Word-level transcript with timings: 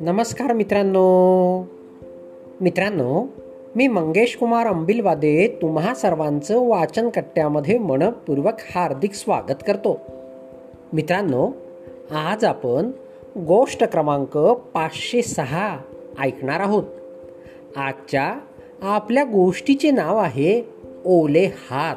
नमस्कार 0.00 0.52
मित्रांनो. 0.52 1.64
मित्रांनो 2.60 3.26
मी 3.76 3.88
मंगेश 3.88 4.36
कुमार 4.36 4.66
अंबिलवादे 4.66 5.58
तुम्हा 5.62 5.94
सर्वांचं 5.94 6.68
वाचन 6.68 7.08
कट्ट्यामध्ये 7.08 7.78
मनपूर्वक 7.78 8.54
हार्दिक 8.74 9.12
स्वागत 9.12 9.54
करतो. 9.66 10.00
मित्रांनो 10.92 11.50
आज 12.10 12.44
आपण 12.44 12.90
गोष्ट 13.36 13.84
क्रमांक 13.84 14.38
पाचशे 14.38 15.22
सहा 15.22 15.78
ऐकणार 16.20 16.60
आहोत. 16.60 16.84
आजच्या 17.76 18.34
आपल्या 18.82 19.24
गोष्टीचे 19.24 19.90
नाव 19.90 20.16
आहे 20.16 20.62
ओले 21.04 21.44
हात. 21.44 21.96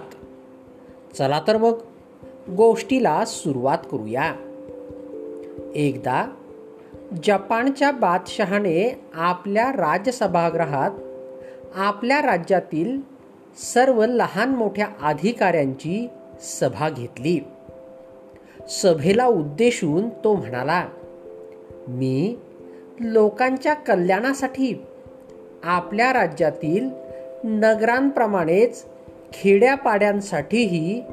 चला 1.16 1.42
तर 1.48 1.58
मग 1.58 1.78
गोष्टीला 2.50 3.26
सुरुवात 3.26 3.78
करूया. 3.92 4.36
एकदा 5.76 6.26
जपानच्या 7.24 7.92
बादशहाने 7.92 9.02
आपल्या 9.14 9.72
राजसभागृहात 9.72 10.92
आपल्या 11.76 12.22
राज्यातील 12.22 13.02
सर्व 13.74 14.06
लहान 14.06 14.50
मोठ्या 14.50 14.88
अधिकाऱ्यांची 15.02 16.08
सभा 16.42 16.90
घेतली. 16.90 17.40
सभेला 18.70 19.26
उद्देशून 19.26 20.10
तो 20.10 20.36
म्हणाला 20.36 20.88
मी 21.88 22.38
लोकांच्या 23.00 23.74
कल्याणासाठी 23.74 24.86
आपल्या 25.64 26.14
राज्यातील 26.14 26.90
नगरांप्रमाणेच 27.44 28.86
खेड्यापाड्यांसाठीही 29.34 31.04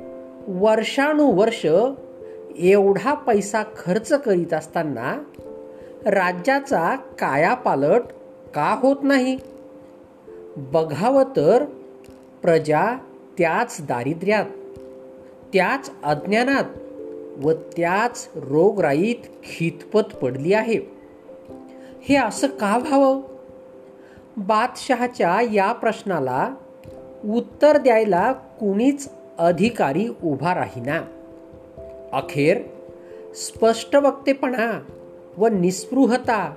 वर्षानुवर्ष 0.50 1.66
एवढा 2.56 3.14
पैसा 3.14 3.62
खर्च 3.62 4.12
करीत 4.12 4.54
असताना 4.54 5.22
राज्याचा 6.06 6.96
कायापालट 6.96 8.02
का 8.54 8.78
होत 8.82 8.96
नाही? 9.02 9.38
बघावं 10.56 11.24
तर 11.36 11.64
प्रजा 12.42 12.98
त्याच 13.38 13.76
दारिद्र्यात 13.80 14.44
त्याच 15.52 15.90
अज्ञानात 16.04 16.64
व 17.44 17.52
त्याच 17.52 18.28
रोगराईत 18.34 19.26
खितपत 19.44 20.16
पडली 20.22 20.52
आहे. 20.52 20.80
हे 22.02 22.16
असं 22.16 22.46
का 22.46 22.78
व्हावं? 22.78 23.20
बादशहाच्या 24.36 25.40
या 25.52 25.72
प्रश्नाला 25.72 26.54
उत्तर 27.24 27.76
द्यायला 27.76 28.32
कुणीच 28.32 29.08
अधिकारी 29.38 30.08
उभा 30.24 30.54
राहीना. 30.54 31.00
अखेर 32.12 32.58
स्पष्ट 33.34 33.96
वक्तेपणा 33.96 34.82
व 35.36 35.46
निस्पृहता 35.46 36.54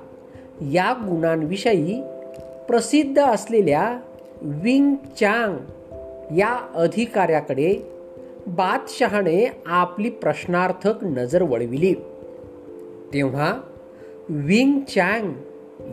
या 0.62 0.94
गुणांविषयी 0.94 2.04
प्रसिद्ध 2.68 3.20
असलेल्या 3.20 4.00
विंग 4.42 4.96
चांग 4.96 5.58
या 6.38 6.72
अधिकाऱ्याकडे 6.76 7.76
बादशहाने 8.48 9.62
आपली 9.66 10.10
प्रश्नार्थक 10.10 11.04
नजर 11.04 11.42
वळविली. 11.42 11.94
तेव्हा 13.14 13.62
विंग 14.30 14.80
चँग 14.80 15.34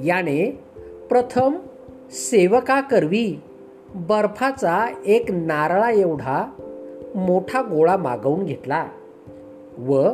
याने 0.05 0.61
प्रथम 1.09 1.55
सेवकाकरवी 2.11 3.41
बर्फाचा 3.94 4.94
एक 5.06 5.31
नारळा 5.31 5.91
एवढा 5.91 6.50
मोठा 7.19 7.62
गोळा 7.62 7.97
मागवून 7.97 8.44
घेतला 8.44 8.88
व 9.78 10.08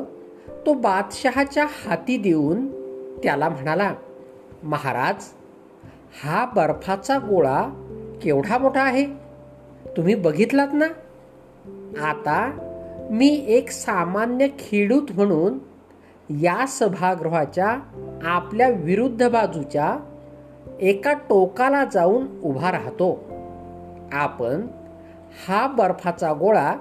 तो 0.66 0.72
बादशहाच्या 0.72 1.66
हाती 1.68 2.16
देऊन 2.16 2.66
त्याला 3.22 3.48
म्हणाला 3.48 3.94
महाराज 4.62 5.24
हा 6.24 6.44
बर्फाचा 6.44 7.18
गोळा 7.18 7.62
केवढा 8.22 8.58
मोठा 8.58 8.82
आहे? 8.82 9.06
तुम्ही 9.96 10.14
बघितलात 10.14 10.68
ना? 10.72 10.86
आता 12.06 12.58
मी 13.10 13.44
एक 13.48 13.70
सामान्य 13.70 14.46
खेडूत 14.58 15.12
म्हणून 15.14 15.58
या 16.30 16.66
सभागृहाच्या 16.68 17.78
आपल्या 18.24 18.68
विरुद्ध 18.68 19.28
बाजूच्या 19.28 19.96
एका 20.80 21.12
टोकाला 21.12 21.84
जाऊन 21.84 22.26
उभा 22.42 22.72
राहतो. 22.72 23.24
आपण 24.12 24.66
हा 25.48 25.66
बर्फाचा 25.66 26.32
गोळा 26.32 26.74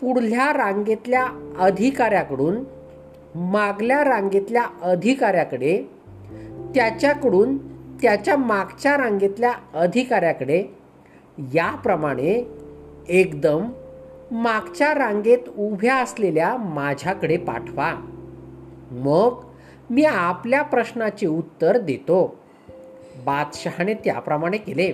पुढल्या 0.00 0.52
रांगेतल्या 0.52 1.54
अधिकाऱ्याकडून 1.58 2.64
मागल्या 3.34 4.04
रांगेतल्या 4.04 4.66
अधिकाऱ्याकडे 4.82 5.82
त्याच्याकडून 6.74 7.58
त्याच्या 8.02 8.36
मागच्या 8.36 8.96
रांगेतल्या 8.96 9.52
अधिकाऱ्याकडे 9.74 10.64
याप्रमाणे 11.38 12.50
एकदम 13.08 13.68
मागच्या 14.30 14.94
रांगेत 14.94 15.48
उभ्या 15.58 15.96
असलेल्या 15.96 16.56
माझ्याकडे 16.56 17.36
पाठवा. 17.36 17.94
मग 18.90 19.44
मी 19.90 20.04
आपल्या 20.04 20.62
प्रश्नाचे 20.62 21.26
उत्तर 21.26 21.78
देतो. 21.78 22.36
बादशहाने 23.24 23.94
त्याप्रमाणे 23.94 24.56
केले. 24.56 24.92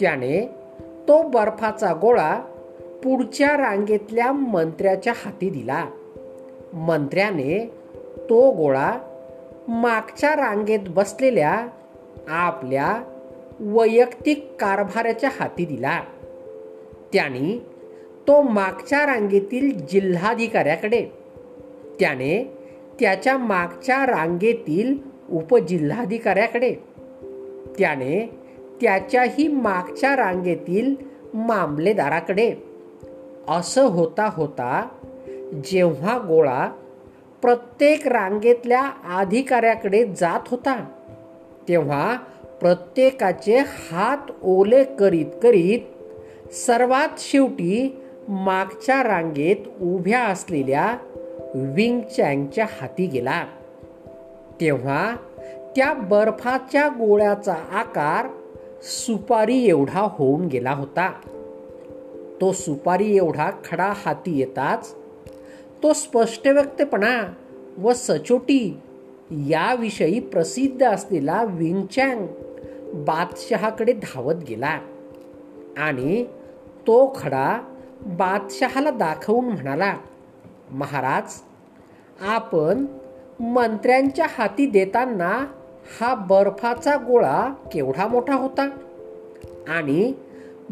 त्याने 0.00 0.50
तो 1.08 1.22
बर्फाचा 1.22 1.92
गोळा 1.92 2.40
पुढच्या 3.04 3.48
रांगेतल्या 3.48 4.32
मंत्र्याच्या 4.32 5.12
हाती 5.16 5.50
दिला. 5.50 5.84
मंत्र्याने 6.72 7.72
तो 8.30 8.50
गोळा 8.50 8.92
मागच्या 9.68 10.30
रांगेत 10.30 10.78
बसलेल्या 10.88 11.68
आपल्या 12.28 13.02
वैयक्तिक 13.60 14.56
कारभाराच्या 14.60 15.30
हाती 15.40 15.64
दिला. 15.64 16.02
त्याने 17.12 17.66
तो 18.28 18.42
मागच्या 18.42 19.06
रांगेतील 19.06 19.86
जिल्हाधिकाऱ्याकडे 19.86 21.06
त्याने 22.00 22.58
त्याच्या 23.00 23.38
मागच्या 23.38 24.06
रांगेतील 24.06 24.94
उपजिल्हाधिकाऱ्याकडे 25.30 26.74
त्याने 27.78 28.38
त्याच्याही 28.80 29.48
मागच्या 29.48 30.16
रांगेतील 30.16 30.94
मामलेदाराकडे 31.34 32.71
असं 33.48 33.82
होता 33.82 34.30
होता 34.32 34.88
जेव्हा 35.64 36.18
गोळा 36.18 36.68
प्रत्येक 37.42 38.08
रांगेतल्या 38.08 38.90
अधिकाऱ्याकडे 39.18 40.04
जात 40.04 40.40
होता 40.46 40.84
तेव्हा 41.68 42.16
प्रत्येकाचे 42.60 43.58
हात 43.58 44.30
ओले 44.42 44.84
करीत 44.84 45.26
करीत 45.42 45.80
सर्वात 46.52 47.08
शेवटी 47.18 48.02
मागच्या 48.28 49.02
रांगेत 49.02 49.82
उभ्या 49.82 50.20
असलेल्या 50.20 50.96
विंग 51.54 52.00
चँगच्या 52.00 52.66
हाती 52.80 53.06
गेला. 53.06 53.44
तेव्हा 54.60 55.16
त्या 55.76 55.92
बर्फाच्या 55.92 56.88
गोळ्याचा 56.88 57.54
आकार 57.72 58.26
सुपारी 58.82 59.68
एवढा 59.68 60.08
होऊन 60.10 60.46
गेला 60.46 60.70
होता. 60.70 61.12
तो 62.42 62.52
सुपारी 62.52 63.16
एवढा 63.16 63.50
खडा 63.64 63.86
हाती 63.96 64.30
येताच 64.38 64.94
तो 65.82 65.92
स्पष्ट 65.92 66.48
व्यक्तपणा 66.48 67.10
व 67.78 67.92
सचोटी 67.92 68.80
याविषयी 69.48 70.20
प्रसिद्ध 70.20 70.82
असलेला 70.84 71.42
विंगचँग 71.44 72.24
बादशहाकडे 73.04 73.92
धावत 73.92 74.42
गेला 74.48 74.78
आणि 75.78 76.24
तो 76.86 76.96
खडा 77.16 77.46
बादशहाला 78.06 78.90
दाखवून 78.90 79.44
म्हणाला 79.44 79.94
महाराज 80.70 81.40
आपण 82.28 82.84
मंत्र्यांच्या 83.40 84.26
हाती 84.30 84.66
देताना 84.66 85.46
हा 86.00 86.14
बर्फाचा 86.14 86.96
गोळा 86.96 87.48
केवढा 87.72 88.06
मोठा 88.06 88.34
होता 88.34 88.68
आणि 89.68 90.12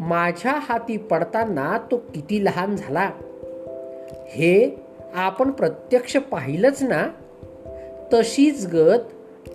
माझ्या 0.01 0.53
हाती 0.55 0.97
पडताना 0.97 1.77
तो 1.91 1.97
किती 1.97 2.45
लहान 2.45 2.75
झाला? 2.75 3.11
हे 4.27 4.75
आपण 5.13 5.51
प्रत्यक्ष 5.51 6.17
पाहिलंच 6.17 6.83
ना? 6.83 7.07
तशीच 8.13 8.67
गत 8.73 8.99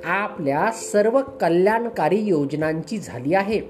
आपल्या 0.04 0.70
सर्व 0.72 1.20
कल्याणकारी 1.40 2.18
योजनांची 2.18 2.98
झाली 2.98 3.34
आहे. 3.34 3.60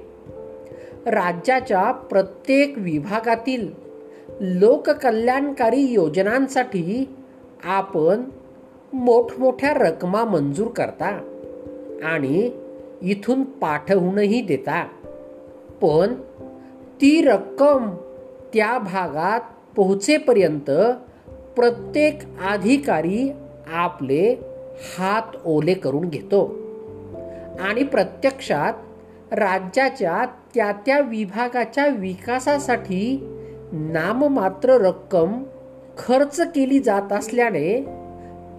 राज्याच्या 1.06 1.93
प्रत्येक 1.93 2.75
विभागातील 2.76 3.73
लोककल्याणकारी 4.40 5.81
योजनांसाठी 5.81 7.08
आपण 7.64 8.25
मोठमोठ्या 8.93 9.75
रकमा 9.75 10.25
मंजूर 10.25 10.67
करता 10.67 11.20
आणि 12.05 12.50
इथून 13.02 13.43
पाठवूनही 13.43 14.40
देता. 14.40 14.88
पण 15.81 16.14
ती 17.01 17.23
रक्कम 17.23 17.91
त्या 18.55 18.79
भागात 18.79 19.41
पोहोचेपर्यंत 19.77 20.71
प्रत्येक 21.57 22.19
अधिकारी 22.51 23.33
आपले 23.73 24.35
हात 24.99 25.37
ओले 25.45 25.75
करून 25.75 26.09
घेतो. 26.09 26.55
आणि 27.61 27.83
प्रत्यक्षात 27.83 28.73
राज्याच्या 29.33 30.25
त्या 30.55 30.73
त्या 30.73 31.01
विभागाच्या 31.01 31.87
विकासासाठी 31.87 33.19
नाममात्र 33.73 34.71
रक्कम 34.71 35.45
खर्च 35.99 36.41
केली 36.41 36.79
जात 36.79 37.13
असल्याने 37.13 37.83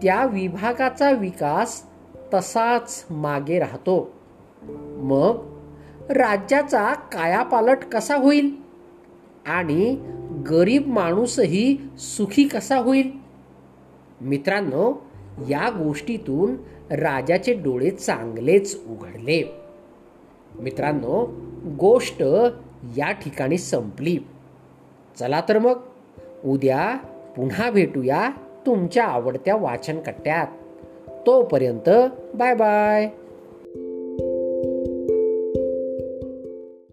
त्या 0.03 0.25
विभागाचा 0.25 1.11
विकास 1.11 1.83
तसाच 2.33 3.05
मागे 3.09 3.59
राहतो. 3.59 4.11
मग 5.01 5.56
राज्याचा 6.09 6.93
कायापालट 6.93 7.77
कसा 7.77 8.15
होईल? 8.15 8.55
आणि 9.45 9.95
गरीब 10.49 10.87
माणूसही 10.87 11.77
सुखी 11.97 12.47
कसा 12.47 12.77
होईल? 12.77 13.11
मित्रांनो 14.21 15.05
या 15.49 15.69
गोष्टीतून 15.69 16.55
राजाचे 16.91 17.53
डोळे 17.53 17.89
चांगलेच 17.89 18.83
उघडले. 18.87 19.55
मित्रांनो 20.59 21.27
गोष्ट 21.79 22.23
या 22.97 23.11
ठिकाणी 23.11 23.57
संपली. 23.57 24.17
चला 25.19 25.41
तर 25.49 25.59
मग 25.59 25.79
उद्या 26.45 26.95
पुन्हा 27.37 27.71
भेटूया 27.71 28.29
तुमच्या 28.65 29.05
आवडत्या 29.05 29.55
वाचन 29.55 29.99
कट्ट्यात 29.99 30.47
तोपर्यंत 31.25 31.89
बाय 32.35 32.55
बाय. 32.55 33.09